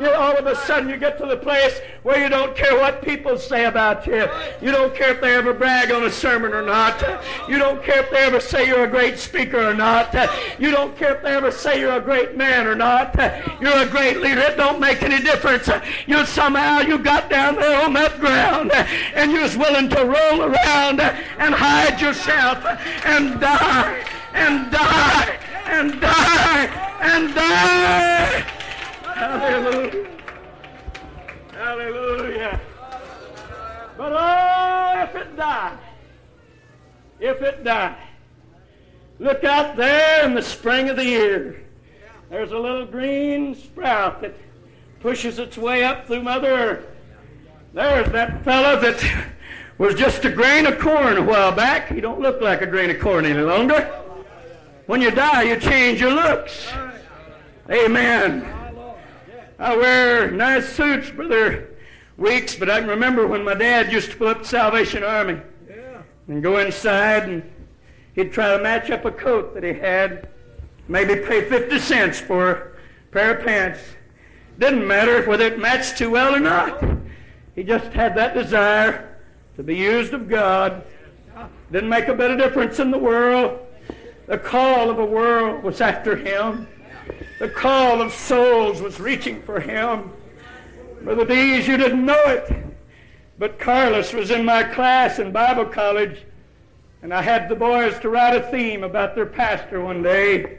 [0.01, 3.03] you all of a sudden you get to the place where you don't care what
[3.03, 4.26] people say about you.
[4.62, 7.01] You don't care if they ever brag on a sermon or not.
[7.48, 10.14] You don't care if they ever say you're a great speaker or not.
[10.59, 13.14] You don't care if they ever say you're a great man or not.
[13.61, 14.40] You're a great leader.
[14.40, 15.68] It don't make any difference.
[16.07, 20.42] You somehow you got down there on that ground and you was willing to roll
[20.42, 22.64] around and hide yourself
[23.05, 26.66] and die and die and die
[27.03, 28.59] and die.
[29.20, 30.06] Hallelujah.
[31.52, 32.60] Hallelujah.
[33.98, 35.76] But oh, if it die,
[37.20, 38.02] if it die,
[39.18, 41.62] look out there in the spring of the year.
[42.30, 44.34] There's a little green sprout that
[45.00, 46.86] pushes its way up through Mother Earth.
[47.74, 49.04] There's that fellow that
[49.76, 51.88] was just a grain of corn a while back.
[51.92, 53.82] He don't look like a grain of corn any longer.
[54.86, 56.72] When you die, you change your looks.
[57.70, 58.59] Amen.
[59.61, 61.68] I wear nice suits, Brother
[62.16, 65.38] Weeks, but I can remember when my dad used to pull up the Salvation Army
[65.68, 66.00] yeah.
[66.28, 67.42] and go inside and
[68.14, 70.30] he'd try to match up a coat that he had,
[70.88, 73.80] maybe pay 50 cents for a pair of pants.
[74.58, 76.82] Didn't matter whether it matched too well or not.
[77.54, 79.14] He just had that desire
[79.56, 80.84] to be used of God.
[81.70, 83.61] Didn't make a bit of difference in the world.
[84.26, 86.66] The call of a world was after him.
[87.41, 90.12] The call of souls was reaching for him.
[91.01, 92.53] Brother Dees, you didn't know it.
[93.38, 96.20] But Carlos was in my class in Bible college,
[97.01, 100.59] and I had the boys to write a theme about their pastor one day.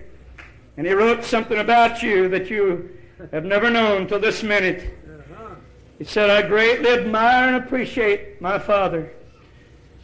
[0.76, 2.98] And he wrote something about you that you
[3.32, 4.98] have never known till this minute.
[6.00, 9.14] He said, I greatly admire and appreciate my father.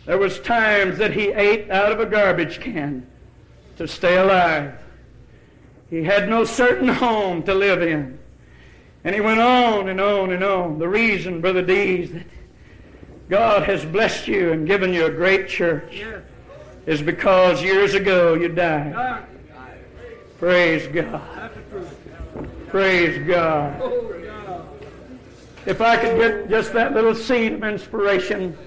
[0.06, 3.08] There was times that he ate out of a garbage can
[3.78, 4.80] to stay alive.
[5.90, 8.20] He had no certain home to live in.
[9.04, 10.80] And he went on and on and on.
[10.80, 12.26] The reason, Brother Dees, that
[13.30, 16.04] God has blessed you and given you a great church
[16.86, 19.26] is because years ago you died.
[20.40, 21.52] Praise God.
[22.68, 23.82] Praise God.
[25.66, 28.58] If I could get just that little seed of inspiration,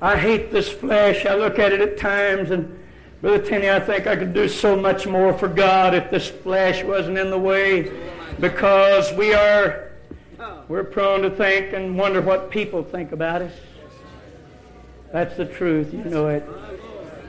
[0.00, 1.26] I hate this flesh.
[1.26, 2.78] I look at it at times and
[3.20, 6.84] Brother Tenney, I think I could do so much more for God if this flesh
[6.84, 7.92] wasn't in the way
[8.38, 9.90] because we are
[10.68, 13.52] we're prone to think and wonder what people think about us.
[15.12, 16.46] That's the truth, you know it.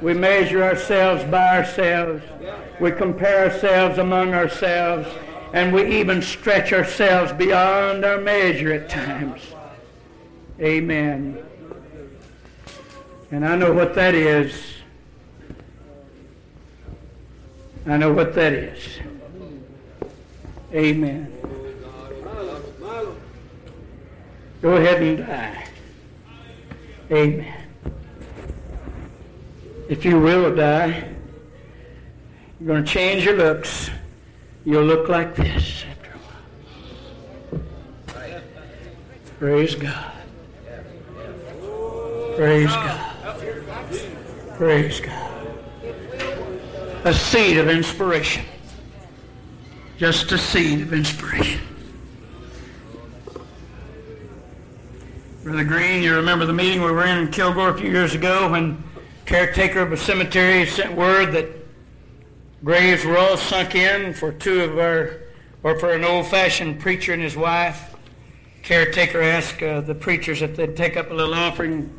[0.02, 2.24] We measure ourselves by ourselves.
[2.80, 5.08] We compare ourselves among ourselves.
[5.54, 9.42] And we even stretch ourselves beyond our measure at times.
[10.62, 11.44] Amen.
[13.32, 14.79] And I know what that is.
[17.86, 19.00] I know what that is.
[20.74, 21.34] Amen.
[24.62, 25.66] Go ahead and die.
[27.12, 27.66] Amen.
[29.88, 31.10] If you will die,
[32.60, 33.90] you're going to change your looks.
[34.66, 37.62] You'll look like this after a while.
[39.40, 40.12] Praise God.
[42.36, 43.16] Praise God.
[44.58, 45.39] Praise God.
[47.06, 48.43] A seed of inspiration.
[49.97, 51.62] Just a seed of inspiration.
[55.43, 58.52] Brother Green, you remember the meeting we were in in Kilgore a few years ago
[58.52, 58.84] when
[59.26, 61.47] caretaker of a cemetery sent word that
[62.66, 65.22] graves were all sunk in for two of our,
[65.64, 67.95] or for an old-fashioned preacher and his wife.
[68.62, 71.93] Caretaker asked uh, the preachers if they'd take up a little offering,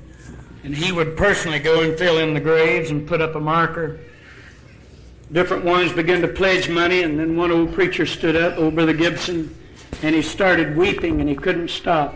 [0.62, 3.98] and he would personally go and fill in the graves and put up a marker.
[5.32, 8.92] Different ones began to pledge money, and then one old preacher stood up, old Brother
[8.92, 9.54] Gibson,
[10.02, 12.14] and he started weeping, and he couldn't stop.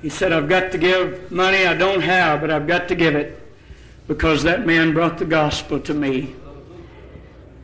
[0.00, 3.14] He said, I've got to give money I don't have, but I've got to give
[3.14, 3.42] it
[4.06, 6.34] because that man brought the gospel to me.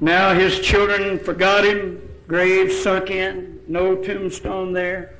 [0.00, 5.14] Now his children forgot him, grave sunk in, no tombstone there.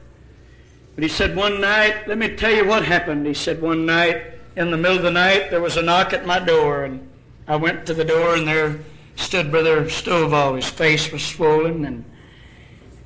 [0.94, 3.24] But he said one night, let me tell you what happened.
[3.24, 4.24] He said one night,
[4.56, 7.08] in the middle of the night, there was a knock at my door, and
[7.46, 8.80] I went to the door, and there
[9.16, 10.56] stood Brother Stovall.
[10.56, 12.04] His face was swollen, and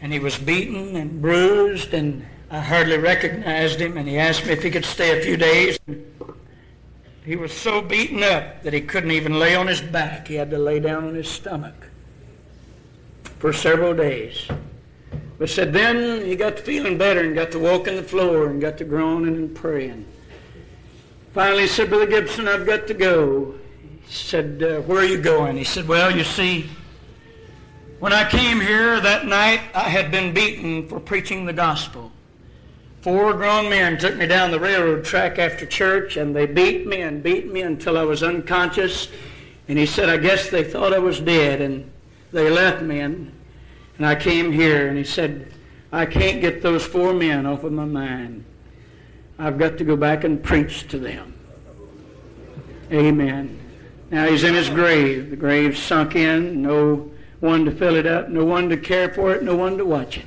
[0.01, 3.97] and he was beaten and bruised, and I hardly recognized him.
[3.97, 5.79] And he asked me if he could stay a few days.
[7.25, 10.29] He was so beaten up that he couldn't even lay on his back.
[10.29, 11.89] He had to lay down on his stomach
[13.39, 14.47] for several days.
[15.39, 18.61] But said then he got to feeling better and got to walking the floor and
[18.61, 20.07] got to groaning and praying.
[21.35, 23.55] Finally said, Brother Gibson, I've got to go.
[24.07, 25.57] He said, uh, where are you going?
[25.57, 26.69] He said, well, you see,
[27.99, 32.13] when I came here that night, I had been beaten for preaching the gospel.
[33.01, 37.03] Four grown men took me down the railroad track after church, and they beat me
[37.03, 39.09] and beat me until I was unconscious.
[39.69, 41.91] And he said, I guess they thought I was dead, and
[42.33, 43.01] they left me.
[43.01, 43.33] And,
[43.99, 45.53] and I came here, and he said,
[45.91, 48.45] I can't get those four men off of my mind.
[49.39, 51.35] I've got to go back and preach to them.
[52.93, 53.66] Amen.
[54.11, 55.31] Now he's in his grave.
[55.31, 59.33] The grave's sunk in, no one to fill it up, no one to care for
[59.35, 60.27] it, no one to watch it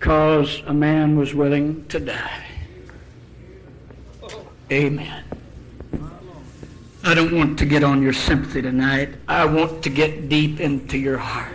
[0.00, 2.44] because a man was willing to die.
[4.72, 5.24] Amen.
[7.04, 9.10] I don't want to get on your sympathy tonight.
[9.28, 11.52] I want to get deep into your heart.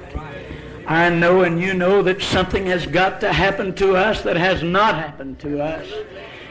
[0.86, 4.62] I know and you know that something has got to happen to us that has
[4.62, 5.88] not happened to us.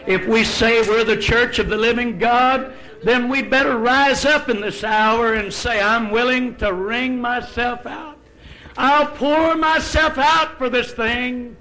[0.09, 2.75] If we say we're the church of the living God,
[3.05, 7.87] then we better rise up in this hour and say, I'm willing to wring myself
[7.87, 8.19] out.
[8.77, 11.57] I'll pour myself out for this thing.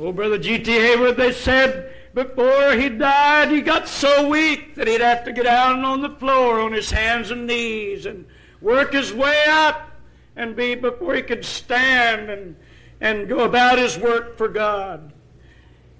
[0.00, 0.70] Oh, Brother G.T.
[0.72, 5.44] Haywood, they said before he died, he got so weak that he'd have to get
[5.44, 8.26] down on the floor on his hands and knees and
[8.60, 9.90] work his way up
[10.36, 12.56] and be before he could stand and,
[13.00, 15.11] and go about his work for God.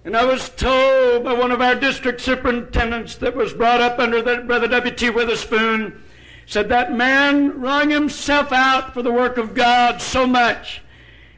[0.04, 4.20] And I was told by one of our district superintendents that was brought up under
[4.20, 5.10] the, Brother W.T.
[5.10, 6.02] Witherspoon,
[6.44, 10.82] said that man wrung himself out for the work of God so much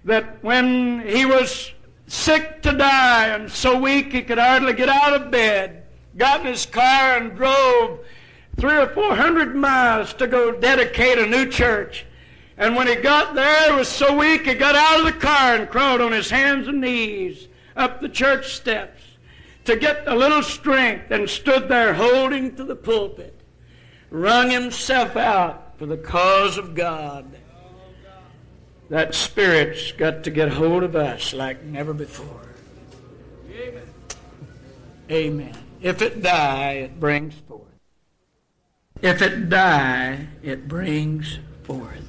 [0.05, 1.73] that when he was
[2.07, 5.83] sick to die and so weak he could hardly get out of bed,
[6.17, 8.01] got in his car and drove
[8.57, 12.07] three or four hundred miles to go dedicate a new church.
[12.57, 15.57] And when he got there, he was so weak he got out of the car
[15.57, 19.03] and crawled on his hands and knees up the church steps
[19.65, 23.41] to get a little strength and stood there holding to the pulpit,
[24.11, 27.27] wrung himself out for the cause of God.
[28.91, 32.43] That Spirit's got to get hold of us like never before.
[33.51, 33.89] Amen.
[35.11, 35.57] Amen.
[35.81, 37.63] If it die, it brings forth.
[39.03, 42.01] If it die, it brings forth.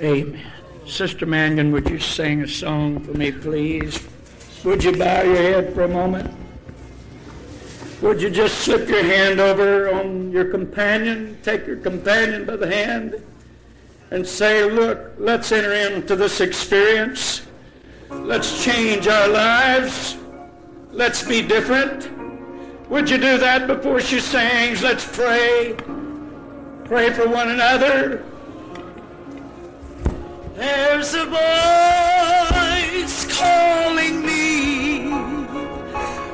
[0.00, 0.52] Amen.
[0.88, 4.08] Sister Mangan, would you sing a song for me, please?
[4.64, 6.34] Would you bow your head for a moment?
[8.00, 12.66] Would you just slip your hand over on your companion, take your companion by the
[12.66, 13.22] hand,
[14.10, 17.46] and say, Look, let's enter into this experience.
[18.08, 20.16] Let's change our lives.
[20.90, 22.10] Let's be different.
[22.88, 24.82] Would you do that before she sings?
[24.82, 25.76] Let's pray.
[26.84, 28.24] Pray for one another.
[30.58, 31.38] There's a voice
[33.38, 35.06] calling me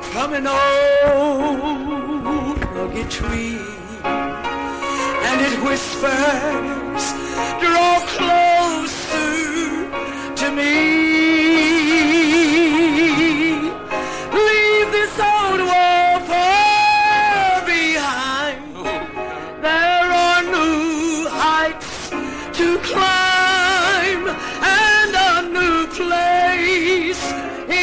[0.01, 1.45] from an old
[2.73, 3.59] rugged tree,
[4.03, 7.13] and it whispers,
[7.61, 9.91] draw closer
[10.37, 11.04] to me.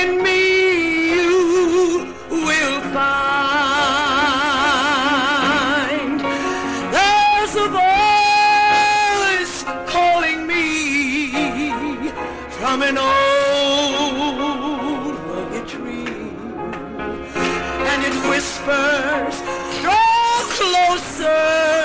[0.03, 1.33] In me you
[2.31, 3.31] will find.
[6.97, 9.57] There's a voice
[9.95, 10.67] calling me
[12.59, 16.31] from an old rugged tree,
[17.91, 19.37] and it whispers,
[19.83, 21.82] draw closer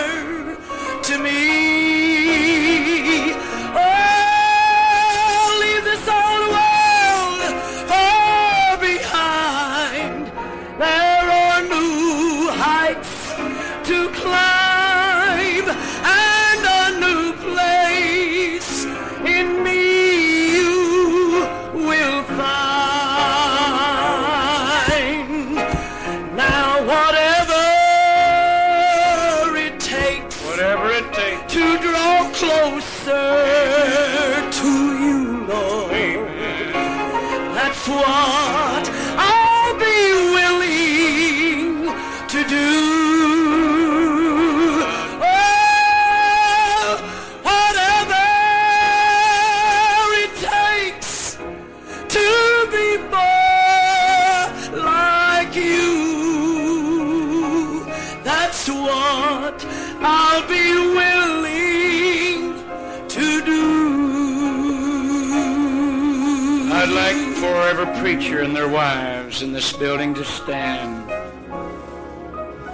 [68.68, 71.09] their wives in this building to stand.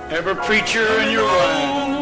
[0.10, 1.94] Every preacher and your wife.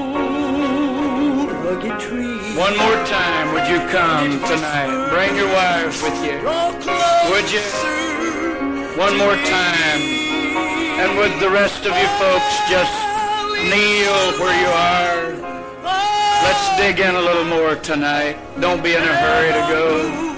[2.58, 5.10] One more time, would you come tonight?
[5.10, 6.38] Bring your wives with you.
[7.32, 7.66] Would you?
[8.98, 10.02] One more time.
[11.02, 12.96] And would the rest of you folks just
[13.72, 15.32] kneel where you are?
[16.44, 18.38] Let's dig in a little more tonight.
[18.60, 20.31] Don't be in a hurry to go.